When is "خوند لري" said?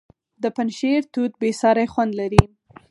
1.93-2.43